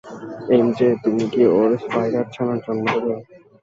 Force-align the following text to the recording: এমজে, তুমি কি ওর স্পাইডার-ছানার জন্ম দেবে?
এমজে, 0.53 0.87
তুমি 1.03 1.23
কি 1.33 1.41
ওর 1.55 1.69
স্পাইডার-ছানার 1.83 2.59
জন্ম 2.65 2.85
দেবে? 2.95 3.13